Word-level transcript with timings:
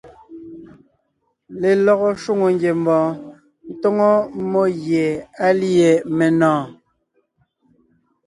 Lelɔgɔ 1.61 2.09
shwòŋo 2.21 2.47
ngiembɔɔn 2.55 3.11
tóŋo 3.81 4.09
mmó 4.39 4.61
gie 4.83 5.03
á 5.45 5.47
lîe 5.59 5.89
menɔ̀ɔn. 6.17 6.63